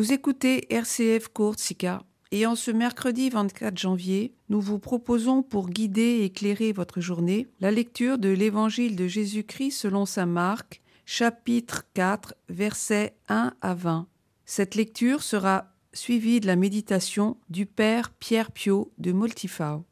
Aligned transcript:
Vous 0.00 0.14
écoutez 0.14 0.64
RCF 0.72 1.28
Courtsika 1.28 2.02
et 2.30 2.46
en 2.46 2.56
ce 2.56 2.70
mercredi 2.70 3.28
24 3.28 3.76
janvier, 3.76 4.32
nous 4.48 4.58
vous 4.58 4.78
proposons 4.78 5.42
pour 5.42 5.68
guider 5.68 6.00
et 6.00 6.24
éclairer 6.24 6.72
votre 6.72 7.02
journée 7.02 7.48
la 7.60 7.70
lecture 7.70 8.16
de 8.16 8.30
l'Évangile 8.30 8.96
de 8.96 9.06
Jésus-Christ 9.06 9.72
selon 9.72 10.06
saint 10.06 10.24
Marc, 10.24 10.80
chapitre 11.04 11.84
4, 11.92 12.34
versets 12.48 13.14
1 13.28 13.52
à 13.60 13.74
20. 13.74 14.06
Cette 14.46 14.74
lecture 14.74 15.22
sera 15.22 15.66
suivie 15.92 16.40
de 16.40 16.46
la 16.46 16.56
méditation 16.56 17.36
du 17.50 17.66
Père 17.66 18.08
Pierre 18.08 18.52
Pio 18.52 18.90
de 18.96 19.12
Moltifau. 19.12 19.84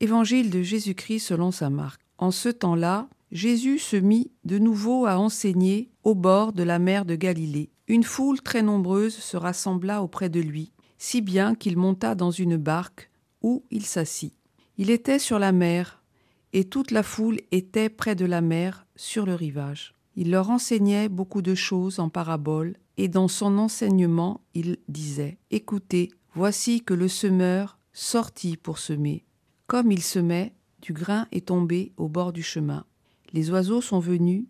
Évangile 0.00 0.50
de 0.50 0.62
Jésus-Christ 0.62 1.20
selon 1.20 1.52
saint 1.52 1.70
Marc. 1.70 2.00
En 2.18 2.32
ce 2.32 2.48
temps-là, 2.48 3.08
Jésus 3.30 3.78
se 3.78 3.96
mit 3.96 4.30
de 4.44 4.58
nouveau 4.58 5.04
à 5.04 5.18
enseigner 5.18 5.90
au 6.02 6.14
bord 6.14 6.52
de 6.52 6.62
la 6.62 6.78
mer 6.78 7.04
de 7.04 7.14
Galilée. 7.14 7.70
Une 7.86 8.04
foule 8.04 8.40
très 8.40 8.62
nombreuse 8.62 9.14
se 9.14 9.36
rassembla 9.36 10.02
auprès 10.02 10.30
de 10.30 10.40
lui, 10.40 10.72
si 10.96 11.20
bien 11.20 11.54
qu'il 11.54 11.76
monta 11.76 12.14
dans 12.14 12.30
une 12.30 12.56
barque 12.56 13.10
où 13.42 13.64
il 13.70 13.84
s'assit. 13.84 14.34
Il 14.78 14.90
était 14.90 15.18
sur 15.18 15.38
la 15.38 15.52
mer, 15.52 16.02
et 16.52 16.64
toute 16.64 16.90
la 16.90 17.02
foule 17.02 17.38
était 17.52 17.90
près 17.90 18.14
de 18.14 18.24
la 18.24 18.40
mer, 18.40 18.86
sur 18.96 19.26
le 19.26 19.34
rivage. 19.34 19.94
Il 20.16 20.30
leur 20.30 20.50
enseignait 20.50 21.08
beaucoup 21.08 21.42
de 21.42 21.54
choses 21.54 21.98
en 21.98 22.08
paraboles, 22.08 22.76
et 22.96 23.08
dans 23.08 23.28
son 23.28 23.58
enseignement 23.58 24.40
il 24.54 24.78
disait 24.88 25.38
Écoutez, 25.50 26.10
voici 26.34 26.82
que 26.82 26.94
le 26.94 27.08
semeur 27.08 27.78
sortit 27.92 28.56
pour 28.56 28.78
semer. 28.78 29.24
Comme 29.66 29.92
il 29.92 30.02
semait, 30.02 30.54
du 30.80 30.92
grain 30.92 31.26
est 31.30 31.48
tombé 31.48 31.92
au 31.96 32.08
bord 32.08 32.32
du 32.32 32.42
chemin. 32.42 32.84
Les 33.32 33.50
oiseaux 33.50 33.80
sont 33.80 33.98
venus, 33.98 34.46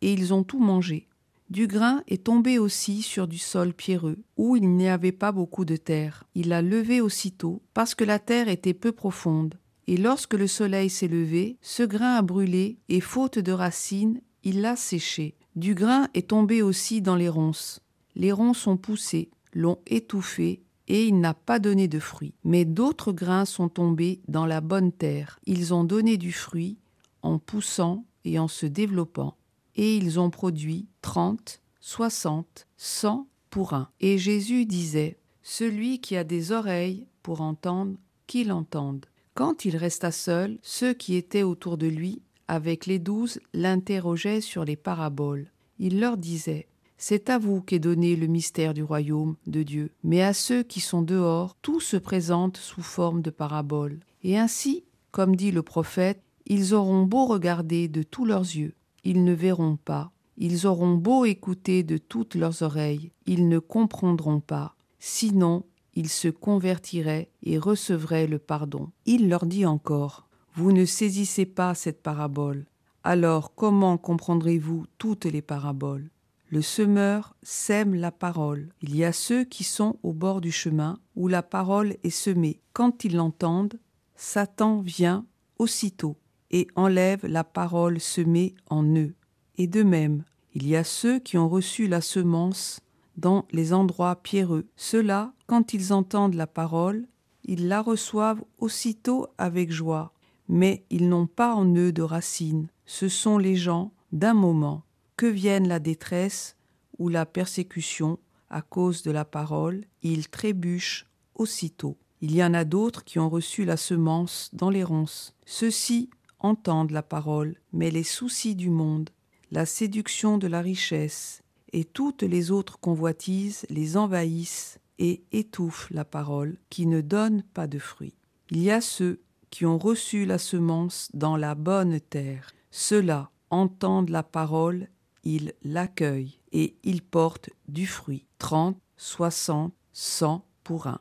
et 0.00 0.12
ils 0.12 0.34
ont 0.34 0.44
tout 0.44 0.60
mangé. 0.60 1.08
Du 1.50 1.66
grain 1.66 2.02
est 2.08 2.24
tombé 2.24 2.58
aussi 2.58 3.02
sur 3.02 3.28
du 3.28 3.38
sol 3.38 3.74
pierreux, 3.74 4.18
où 4.36 4.56
il 4.56 4.68
n'y 4.70 4.88
avait 4.88 5.12
pas 5.12 5.32
beaucoup 5.32 5.64
de 5.64 5.76
terre. 5.76 6.24
Il 6.34 6.48
l'a 6.48 6.62
levé 6.62 7.00
aussitôt, 7.00 7.62
parce 7.74 7.94
que 7.94 8.04
la 8.04 8.18
terre 8.18 8.48
était 8.48 8.74
peu 8.74 8.92
profonde. 8.92 9.54
Et 9.86 9.96
lorsque 9.96 10.34
le 10.34 10.46
soleil 10.46 10.88
s'est 10.88 11.08
levé, 11.08 11.58
ce 11.60 11.82
grain 11.82 12.16
a 12.16 12.22
brûlé, 12.22 12.78
et 12.88 13.00
faute 13.00 13.38
de 13.38 13.52
racines, 13.52 14.20
il 14.42 14.62
l'a 14.62 14.76
séché. 14.76 15.36
Du 15.56 15.74
grain 15.74 16.08
est 16.14 16.28
tombé 16.28 16.62
aussi 16.62 17.02
dans 17.02 17.16
les 17.16 17.28
ronces. 17.28 17.80
Les 18.16 18.32
ronces 18.32 18.66
ont 18.66 18.76
poussé, 18.76 19.30
l'ont 19.52 19.78
étouffé, 19.86 20.62
et 20.88 21.04
il 21.06 21.20
n'a 21.20 21.34
pas 21.34 21.58
donné 21.58 21.88
de 21.88 21.98
fruits. 21.98 22.34
Mais 22.44 22.64
d'autres 22.64 23.12
grains 23.12 23.44
sont 23.44 23.68
tombés 23.68 24.20
dans 24.28 24.46
la 24.46 24.60
bonne 24.60 24.92
terre. 24.92 25.38
Ils 25.46 25.72
ont 25.72 25.84
donné 25.84 26.16
du 26.16 26.32
fruit, 26.32 26.78
en 27.24 27.38
poussant 27.38 28.04
et 28.24 28.38
en 28.38 28.48
se 28.48 28.66
développant, 28.66 29.36
et 29.74 29.96
ils 29.96 30.20
ont 30.20 30.30
produit 30.30 30.86
trente, 31.02 31.60
soixante, 31.80 32.68
cent 32.76 33.26
pour 33.50 33.72
un. 33.72 33.88
Et 34.00 34.18
Jésus 34.18 34.66
disait, 34.66 35.18
Celui 35.42 36.00
qui 36.00 36.16
a 36.16 36.22
des 36.22 36.52
oreilles 36.52 37.06
pour 37.22 37.40
entendre, 37.40 37.96
qu'il 38.26 38.52
entende. 38.52 39.06
Quand 39.34 39.64
il 39.64 39.76
resta 39.76 40.12
seul, 40.12 40.58
ceux 40.62 40.94
qui 40.94 41.16
étaient 41.16 41.42
autour 41.42 41.76
de 41.76 41.86
lui, 41.86 42.22
avec 42.46 42.86
les 42.86 42.98
douze, 42.98 43.40
l'interrogeaient 43.52 44.40
sur 44.40 44.64
les 44.64 44.76
paraboles. 44.76 45.50
Il 45.78 46.00
leur 46.00 46.16
disait, 46.16 46.68
C'est 46.98 47.30
à 47.30 47.38
vous 47.38 47.62
qu'est 47.62 47.78
donné 47.78 48.16
le 48.16 48.26
mystère 48.26 48.74
du 48.74 48.82
royaume 48.82 49.36
de 49.46 49.62
Dieu, 49.62 49.90
mais 50.02 50.22
à 50.22 50.34
ceux 50.34 50.62
qui 50.62 50.80
sont 50.80 51.02
dehors, 51.02 51.56
tout 51.62 51.80
se 51.80 51.96
présente 51.96 52.58
sous 52.58 52.82
forme 52.82 53.22
de 53.22 53.30
paraboles. 53.30 54.00
Et 54.22 54.38
ainsi, 54.38 54.84
comme 55.10 55.36
dit 55.36 55.52
le 55.52 55.62
prophète, 55.62 56.22
ils 56.46 56.74
auront 56.74 57.04
beau 57.04 57.26
regarder 57.26 57.88
de 57.88 58.02
tous 58.02 58.24
leurs 58.24 58.42
yeux, 58.42 58.74
ils 59.04 59.24
ne 59.24 59.32
verront 59.32 59.76
pas. 59.76 60.10
Ils 60.36 60.66
auront 60.66 60.94
beau 60.94 61.24
écouter 61.24 61.84
de 61.84 61.96
toutes 61.96 62.34
leurs 62.34 62.62
oreilles, 62.62 63.12
ils 63.26 63.48
ne 63.48 63.58
comprendront 63.58 64.40
pas. 64.40 64.74
Sinon, 64.98 65.64
ils 65.94 66.08
se 66.08 66.28
convertiraient 66.28 67.30
et 67.42 67.56
recevraient 67.56 68.26
le 68.26 68.38
pardon. 68.38 68.90
Il 69.06 69.28
leur 69.28 69.46
dit 69.46 69.64
encore, 69.64 70.28
Vous 70.56 70.72
ne 70.72 70.84
saisissez 70.84 71.46
pas 71.46 71.74
cette 71.74 72.02
parabole. 72.02 72.66
Alors 73.04 73.54
comment 73.54 73.96
comprendrez-vous 73.96 74.86
toutes 74.98 75.26
les 75.26 75.42
paraboles? 75.42 76.10
Le 76.48 76.62
semeur 76.62 77.36
sème 77.42 77.94
la 77.94 78.10
parole. 78.10 78.70
Il 78.80 78.96
y 78.96 79.04
a 79.04 79.12
ceux 79.12 79.44
qui 79.44 79.62
sont 79.62 79.98
au 80.02 80.12
bord 80.12 80.40
du 80.40 80.52
chemin 80.52 80.98
où 81.16 81.28
la 81.28 81.42
parole 81.42 81.96
est 82.02 82.10
semée. 82.10 82.60
Quand 82.72 83.04
ils 83.04 83.16
l'entendent, 83.16 83.78
Satan 84.16 84.80
vient 84.80 85.26
aussitôt 85.58 86.16
et 86.54 86.68
enlève 86.76 87.26
la 87.26 87.42
parole 87.42 87.98
semée 87.98 88.54
en 88.70 88.84
eux. 88.96 89.12
Et 89.58 89.66
de 89.66 89.82
même, 89.82 90.22
il 90.54 90.68
y 90.68 90.76
a 90.76 90.84
ceux 90.84 91.18
qui 91.18 91.36
ont 91.36 91.48
reçu 91.48 91.88
la 91.88 92.00
semence 92.00 92.78
dans 93.16 93.44
les 93.50 93.72
endroits 93.72 94.14
pierreux. 94.22 94.64
Ceux-là, 94.76 95.32
quand 95.48 95.74
ils 95.74 95.92
entendent 95.92 96.36
la 96.36 96.46
parole, 96.46 97.08
ils 97.42 97.66
la 97.66 97.82
reçoivent 97.82 98.44
aussitôt 98.58 99.26
avec 99.36 99.72
joie, 99.72 100.12
mais 100.48 100.84
ils 100.90 101.08
n'ont 101.08 101.26
pas 101.26 101.56
en 101.56 101.66
eux 101.74 101.90
de 101.90 102.02
racines. 102.02 102.68
Ce 102.86 103.08
sont 103.08 103.36
les 103.36 103.56
gens 103.56 103.92
d'un 104.12 104.34
moment. 104.34 104.84
Que 105.16 105.26
vienne 105.26 105.66
la 105.66 105.80
détresse 105.80 106.56
ou 106.98 107.08
la 107.08 107.26
persécution 107.26 108.20
à 108.48 108.62
cause 108.62 109.02
de 109.02 109.10
la 109.10 109.24
parole, 109.24 109.86
ils 110.02 110.28
trébuchent 110.28 111.06
aussitôt. 111.34 111.96
Il 112.20 112.32
y 112.32 112.44
en 112.44 112.54
a 112.54 112.64
d'autres 112.64 113.02
qui 113.02 113.18
ont 113.18 113.28
reçu 113.28 113.64
la 113.64 113.76
semence 113.76 114.50
dans 114.52 114.70
les 114.70 114.84
ronces. 114.84 115.34
Ceux-ci 115.46 116.10
entendent 116.44 116.90
la 116.90 117.02
parole, 117.02 117.56
mais 117.72 117.90
les 117.90 118.02
soucis 118.02 118.54
du 118.54 118.68
monde, 118.68 119.08
la 119.50 119.64
séduction 119.64 120.36
de 120.36 120.46
la 120.46 120.60
richesse 120.60 121.42
et 121.72 121.84
toutes 121.84 122.22
les 122.22 122.50
autres 122.50 122.78
convoitises 122.78 123.64
les 123.70 123.96
envahissent 123.96 124.78
et 124.98 125.24
étouffent 125.32 125.88
la 125.90 126.04
parole 126.04 126.58
qui 126.68 126.86
ne 126.86 127.00
donne 127.00 127.42
pas 127.54 127.66
de 127.66 127.78
fruits. 127.78 128.14
Il 128.50 128.62
y 128.62 128.70
a 128.70 128.82
ceux 128.82 129.22
qui 129.48 129.64
ont 129.64 129.78
reçu 129.78 130.26
la 130.26 130.38
semence 130.38 131.08
dans 131.14 131.36
la 131.36 131.54
bonne 131.54 131.98
terre. 131.98 132.52
Ceux-là 132.70 133.30
entendent 133.50 134.10
la 134.10 134.22
parole, 134.22 134.88
ils 135.22 135.54
l'accueillent 135.62 136.40
et 136.52 136.76
ils 136.82 137.02
portent 137.02 137.50
du 137.68 137.86
fruit. 137.86 138.26
Trente, 138.38 138.76
soixante, 138.96 139.72
cent 139.92 140.44
pour 140.62 140.88
un. 140.88 141.00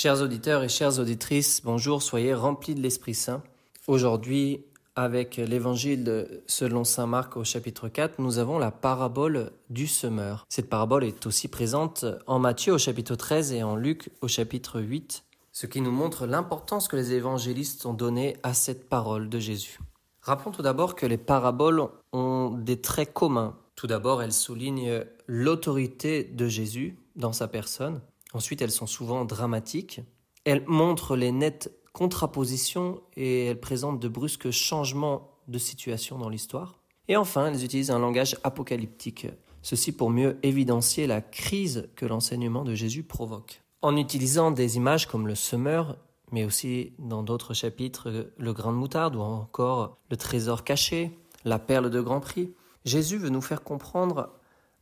Chers 0.00 0.22
auditeurs 0.22 0.62
et 0.62 0.68
chères 0.68 1.00
auditrices, 1.00 1.60
bonjour, 1.64 2.04
soyez 2.04 2.32
remplis 2.32 2.76
de 2.76 2.80
l'Esprit 2.80 3.16
Saint. 3.16 3.42
Aujourd'hui, 3.88 4.64
avec 4.94 5.38
l'évangile 5.38 6.40
selon 6.46 6.84
Saint 6.84 7.08
Marc 7.08 7.36
au 7.36 7.42
chapitre 7.42 7.88
4, 7.88 8.20
nous 8.20 8.38
avons 8.38 8.60
la 8.60 8.70
parabole 8.70 9.50
du 9.70 9.88
semeur. 9.88 10.46
Cette 10.48 10.70
parabole 10.70 11.02
est 11.02 11.26
aussi 11.26 11.48
présente 11.48 12.04
en 12.28 12.38
Matthieu 12.38 12.74
au 12.74 12.78
chapitre 12.78 13.16
13 13.16 13.52
et 13.54 13.64
en 13.64 13.74
Luc 13.74 14.10
au 14.20 14.28
chapitre 14.28 14.80
8, 14.80 15.24
ce 15.50 15.66
qui 15.66 15.80
nous 15.80 15.90
montre 15.90 16.26
l'importance 16.26 16.86
que 16.86 16.94
les 16.94 17.14
évangélistes 17.14 17.84
ont 17.84 17.92
donnée 17.92 18.36
à 18.44 18.54
cette 18.54 18.88
parole 18.88 19.28
de 19.28 19.40
Jésus. 19.40 19.80
Rappelons 20.22 20.52
tout 20.52 20.62
d'abord 20.62 20.94
que 20.94 21.06
les 21.06 21.18
paraboles 21.18 21.88
ont 22.12 22.50
des 22.56 22.80
traits 22.80 23.12
communs. 23.12 23.56
Tout 23.74 23.88
d'abord, 23.88 24.22
elles 24.22 24.32
soulignent 24.32 25.04
l'autorité 25.26 26.22
de 26.22 26.46
Jésus 26.46 26.96
dans 27.16 27.32
sa 27.32 27.48
personne, 27.48 28.00
Ensuite, 28.34 28.62
elles 28.62 28.70
sont 28.70 28.86
souvent 28.86 29.24
dramatiques. 29.24 30.00
Elles 30.44 30.64
montrent 30.66 31.16
les 31.16 31.32
nettes 31.32 31.72
contrapositions 31.92 33.00
et 33.16 33.46
elles 33.46 33.60
présentent 33.60 34.00
de 34.00 34.08
brusques 34.08 34.50
changements 34.50 35.32
de 35.48 35.58
situation 35.58 36.18
dans 36.18 36.28
l'histoire. 36.28 36.78
Et 37.08 37.16
enfin, 37.16 37.46
elles 37.46 37.64
utilisent 37.64 37.90
un 37.90 37.98
langage 37.98 38.36
apocalyptique, 38.44 39.26
ceci 39.62 39.92
pour 39.92 40.10
mieux 40.10 40.38
évidencier 40.42 41.06
la 41.06 41.20
crise 41.20 41.88
que 41.96 42.06
l'enseignement 42.06 42.64
de 42.64 42.74
Jésus 42.74 43.02
provoque. 43.02 43.62
En 43.80 43.96
utilisant 43.96 44.50
des 44.50 44.76
images 44.76 45.06
comme 45.06 45.26
le 45.26 45.34
semeur, 45.34 45.96
mais 46.30 46.44
aussi 46.44 46.92
dans 46.98 47.22
d'autres 47.22 47.54
chapitres 47.54 48.30
le 48.36 48.52
grain 48.52 48.72
de 48.72 48.76
moutarde 48.76 49.16
ou 49.16 49.20
encore 49.20 49.96
le 50.10 50.16
trésor 50.16 50.64
caché, 50.64 51.18
la 51.44 51.58
perle 51.58 51.88
de 51.88 52.00
grand 52.00 52.20
prix, 52.20 52.52
Jésus 52.84 53.16
veut 53.16 53.30
nous 53.30 53.40
faire 53.40 53.62
comprendre 53.62 54.30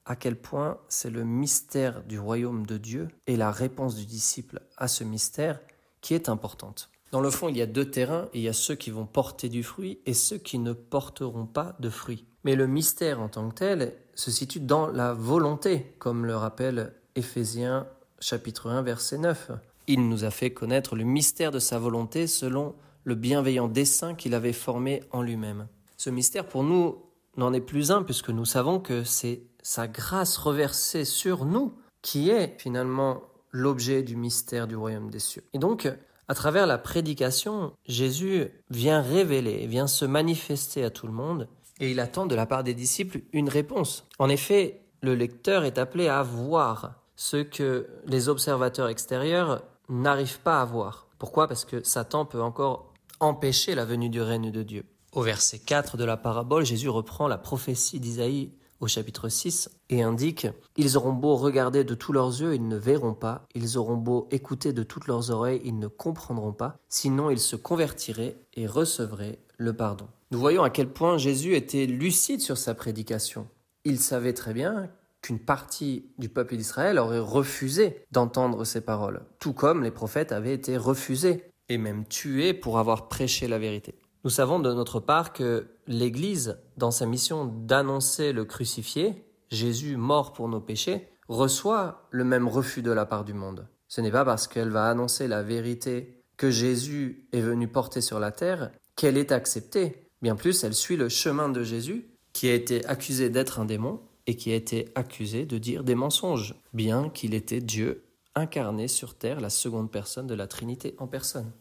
à 0.07 0.17
quel 0.17 0.37
point 0.37 0.79
c'est 0.89 1.11
le 1.11 1.25
mystère 1.25 2.03
du 2.05 2.19
royaume 2.19 2.65
de 2.65 2.79
Dieu 2.79 3.09
et 3.27 3.37
la 3.37 3.51
réponse 3.51 3.97
du 3.97 4.07
disciple 4.07 4.63
à 4.79 4.89
ce 4.89 5.05
mystère 5.05 5.61
qui 6.01 6.15
est 6.15 6.29
importante. 6.29 6.91
Dans 7.13 7.21
le 7.21 7.31
fond, 7.31 7.49
il 7.49 7.57
y 7.57 7.63
a 7.63 7.67
deux 7.67 7.91
terrains, 7.91 8.29
il 8.33 8.41
y 8.43 8.49
a 8.49 8.53
ceux 8.53 8.75
qui 8.75 8.91
vont 8.91 9.07
porter 9.07 9.49
du 9.49 9.63
fruit 9.63 10.01
et 10.07 10.15
ceux 10.15 10.39
qui 10.39 10.59
ne 10.59 10.73
porteront 10.73 11.47
pas 11.47 11.77
de 11.81 11.91
fruit. 11.91 12.27
Mais 12.45 12.55
le 12.55 12.67
mystère 12.67 13.21
en 13.21 13.29
tant 13.29 13.49
que 13.49 13.55
tel 13.55 13.95
se 14.15 14.31
situe 14.31 14.61
dans 14.61 14.87
la 14.87 15.13
volonté, 15.13 15.95
comme 15.99 16.25
le 16.25 16.37
rappelle 16.37 16.95
Éphésiens 17.17 17.87
chapitre 18.21 18.71
1 18.71 18.83
verset 18.83 19.19
9. 19.19 19.51
Il 19.89 20.09
nous 20.09 20.25
a 20.25 20.31
fait 20.31 20.51
connaître 20.51 20.97
le 20.97 21.05
mystère 21.05 21.51
de 21.51 21.59
sa 21.59 21.79
volonté 21.79 22.27
selon 22.27 22.75
le 23.05 23.15
bienveillant 23.15 23.69
dessein 23.69 24.15
qu'il 24.15 24.35
avait 24.35 24.53
formé 24.53 25.03
en 25.13 25.23
lui-même. 25.23 25.69
Ce 25.97 26.11
mystère 26.11 26.47
pour 26.47 26.65
nous 26.65 27.06
n'en 27.37 27.53
est 27.53 27.61
plus 27.61 27.91
un 27.91 28.03
puisque 28.03 28.31
nous 28.31 28.45
savons 28.45 28.81
que 28.81 29.05
c'est 29.05 29.43
sa 29.63 29.89
grâce 29.89 30.37
reversée 30.37 31.05
sur 31.05 31.45
nous 31.45 31.75
qui 32.03 32.31
est 32.31 32.57
finalement 32.59 33.23
l'objet 33.51 34.03
du 34.03 34.17
mystère 34.17 34.67
du 34.67 34.77
royaume 34.77 35.11
des 35.11 35.19
cieux. 35.19 35.43
Et 35.53 35.59
donc, 35.59 35.89
À 36.29 36.35
travers 36.35 36.67
la 36.67 36.79
prédication, 36.79 37.73
Jésus 37.87 38.49
vient 38.71 39.01
révéler, 39.01 39.67
vient 39.69 39.87
se 39.87 40.05
manifester 40.05 40.83
à 40.83 40.91
tout 40.91 41.07
le 41.07 41.13
monde 41.13 41.49
et 41.79 41.91
il 41.93 42.01
attend 42.01 42.27
de 42.27 42.35
la 42.35 42.47
part 42.47 42.65
des 42.65 42.75
disciples 42.75 43.21
une 43.33 43.49
réponse. 43.49 44.09
En 44.19 44.29
effet, 44.29 44.83
le 45.03 45.15
lecteur 45.15 45.63
est 45.63 45.79
appelé 45.79 46.09
à 46.09 46.23
voir 46.23 46.95
ce 47.15 47.37
que 47.37 47.87
les 48.07 48.29
observateurs 48.29 48.89
extérieurs 48.89 49.63
n'arrivent 49.89 50.41
pas 50.41 50.61
à 50.61 50.65
voir. 50.65 51.07
Pourquoi? 51.19 51.47
Parce 51.47 51.65
que 51.65 51.83
Satan 51.85 52.25
peut 52.25 52.43
encore 52.43 52.93
empêcher 53.21 53.77
la 53.77 53.85
venue 53.85 54.09
du 54.09 54.21
règne 54.21 54.51
de 54.51 54.63
Dieu. 54.65 54.85
Au 55.13 55.23
verset 55.23 55.59
4 55.59 55.97
de 55.97 56.05
la 56.05 56.17
parabole, 56.17 56.65
Jésus 56.65 56.89
reprend 56.89 57.29
la 57.29 57.39
prophétie 57.39 58.01
d'Isaïe 58.01 58.53
au 58.81 58.87
chapitre 58.87 59.29
6 59.29 59.71
et 59.89 60.03
indique 60.03 60.47
Ils 60.77 60.97
auront 60.97 61.13
beau 61.13 61.37
regarder 61.37 61.85
de 61.85 61.95
tous 61.95 62.13
leurs 62.13 62.41
yeux, 62.41 62.55
ils 62.55 62.69
ne 62.69 62.77
verront 62.77 63.15
pas, 63.15 63.47
ils 63.55 63.79
auront 63.79 63.97
beau 63.97 64.29
écouter 64.31 64.73
de 64.73 64.83
toutes 64.83 65.07
leurs 65.07 65.31
oreilles, 65.31 65.63
ils 65.65 65.79
ne 65.79 65.87
comprendront 65.87 66.53
pas, 66.53 66.79
sinon 66.89 67.31
ils 67.31 67.41
se 67.41 67.57
convertiraient 67.57 68.37
et 68.55 68.67
recevraient 68.67 69.39
le 69.57 69.73
pardon. 69.73 70.07
Nous 70.31 70.39
voyons 70.39 70.63
à 70.63 70.71
quel 70.71 70.89
point 70.89 71.19
Jésus 71.19 71.55
était 71.55 71.87
lucide 71.87 72.41
sur 72.41 72.59
sa 72.59 72.75
prédication. 72.75 73.49
Il 73.85 73.99
savait 74.01 74.35
très 74.35 74.53
bien 74.53 74.91
qu'une 75.23 75.39
partie 75.39 76.07
du 76.19 76.29
peuple 76.29 76.57
d'Israël 76.57 76.99
aurait 76.99 77.19
refusé 77.19 78.05
d'entendre 78.11 78.65
ses 78.65 78.81
paroles, 78.81 79.25
tout 79.39 79.53
comme 79.53 79.83
les 79.83 79.91
prophètes 79.91 80.33
avaient 80.33 80.53
été 80.53 80.77
refusés 80.77 81.45
et 81.69 81.79
même 81.79 82.05
tués 82.07 82.55
pour 82.55 82.79
avoir 82.79 83.09
prêché 83.09 83.49
la 83.49 83.59
vérité. 83.59 83.95
Nous 84.27 84.31
savons 84.31 84.59
de 84.59 84.73
notre 84.73 84.99
part 84.99 85.33
que 85.33 85.69
l'Église, 85.87 86.59
dans 86.77 86.91
sa 86.91 87.07
mission 87.07 87.45
d'annoncer 87.45 88.33
le 88.33 88.45
crucifié, 88.45 89.25
Jésus 89.53 89.97
mort 89.97 90.33
pour 90.33 90.49
nos 90.49 90.59
péchés, 90.59 91.07
reçoit 91.29 92.09
le 92.11 92.25
même 92.25 92.49
refus 92.49 92.83
de 92.83 92.91
la 92.91 93.07
part 93.07 93.25
du 93.25 93.35
monde. 93.35 93.69
Ce 93.87 94.01
n'est 94.01 94.11
pas 94.11 94.25
parce 94.25 94.49
qu'elle 94.49 94.71
va 94.71 94.89
annoncer 94.89 95.29
la 95.29 95.45
vérité 95.45 96.25
que 96.37 96.51
Jésus 96.51 97.29
est 97.33 97.41
venu 97.41 97.69
porter 97.69 98.01
sur 98.01 98.19
la 98.19 98.33
terre 98.33 98.73
qu'elle 98.97 99.17
est 99.17 99.31
acceptée. 99.31 100.09
Bien 100.23 100.35
plus, 100.35 100.65
elle 100.65 100.75
suit 100.75 100.97
le 100.97 101.09
chemin 101.09 101.49
de 101.49 101.63
Jésus, 101.63 102.09
qui 102.33 102.49
a 102.49 102.55
été 102.55 102.85
accusé 102.87 103.31
d'être 103.31 103.61
un 103.61 103.65
démon 103.65 104.01
et 104.27 104.35
qui 104.35 104.51
a 104.51 104.57
été 104.57 104.89
accusé 104.97 105.47
de 105.47 105.59
dire 105.59 105.85
des 105.85 105.95
mensonges, 105.95 106.57
bien 106.75 107.11
qu'il 107.11 107.33
était 107.33 107.61
Dieu 107.61 108.03
incarné 108.35 108.89
sur 108.89 109.15
terre, 109.15 109.39
la 109.39 109.51
seconde 109.51 109.93
personne 109.93 110.27
de 110.27 110.35
la 110.35 110.49
Trinité 110.49 110.97
en 110.99 111.07
personne. 111.07 111.53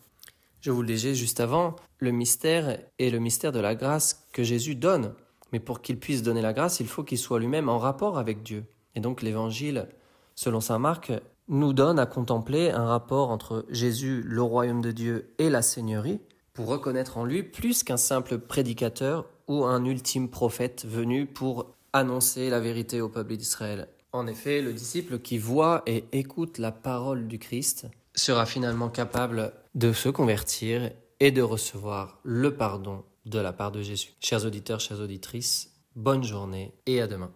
Je 0.66 0.72
vous 0.72 0.82
le 0.82 0.88
disais 0.88 1.14
juste 1.14 1.42
avant, 1.42 1.76
le 2.00 2.10
mystère 2.10 2.80
est 2.98 3.12
le 3.12 3.20
mystère 3.20 3.52
de 3.52 3.60
la 3.60 3.76
grâce 3.76 4.26
que 4.34 4.42
Jésus 4.42 4.74
donne. 4.74 5.14
Mais 5.54 5.60
pour 5.60 5.80
qu'il 5.80 6.00
puisse 6.00 6.24
donner 6.24 6.42
la 6.42 6.54
grâce, 6.54 6.80
il 6.80 6.88
faut 6.88 7.04
qu'il 7.04 7.20
soit 7.20 7.40
lui-même 7.40 7.70
en 7.70 7.78
rapport 7.78 8.18
avec 8.18 8.42
Dieu. 8.42 8.66
Et 8.96 9.00
donc 9.00 9.22
l'évangile, 9.22 9.88
selon 10.34 10.62
saint 10.62 10.80
Marc, 10.80 11.12
nous 11.50 11.72
donne 11.72 12.00
à 12.00 12.08
contempler 12.08 12.72
un 12.72 12.86
rapport 12.86 13.30
entre 13.30 13.68
Jésus, 13.70 14.24
le 14.26 14.42
royaume 14.42 14.82
de 14.82 14.90
Dieu 14.92 15.36
et 15.38 15.52
la 15.52 15.62
Seigneurie, 15.62 16.20
pour 16.54 16.66
reconnaître 16.66 17.20
en 17.20 17.26
lui 17.26 17.44
plus 17.44 17.84
qu'un 17.84 17.98
simple 17.98 18.40
prédicateur 18.40 19.30
ou 19.48 19.66
un 19.66 19.86
ultime 19.86 20.30
prophète 20.30 20.84
venu 20.88 21.28
pour 21.28 21.76
annoncer 21.94 22.50
la 22.50 22.60
vérité 22.60 23.02
au 23.02 23.10
peuple 23.10 23.38
d'Israël. 23.38 23.88
En 24.14 24.26
effet, 24.26 24.64
le 24.64 24.74
disciple 24.74 25.20
qui 25.20 25.38
voit 25.38 25.84
et 25.86 26.06
écoute 26.12 26.58
la 26.58 26.72
parole 26.72 27.28
du 27.28 27.38
Christ 27.38 27.86
sera 28.16 28.48
finalement 28.48 28.90
capable 28.90 29.54
de 29.76 29.92
se 29.92 30.08
convertir 30.08 30.92
et 31.20 31.32
de 31.32 31.42
recevoir 31.42 32.20
le 32.24 32.56
pardon 32.56 33.04
de 33.26 33.40
la 33.40 33.52
part 33.52 33.72
de 33.72 33.82
Jésus. 33.82 34.14
Chers 34.22 34.46
auditeurs, 34.46 34.80
chères 34.80 35.02
auditrices, 35.02 35.74
bonne 35.96 36.24
journée 36.24 36.74
et 36.86 37.02
à 37.02 37.08
demain. 37.08 37.32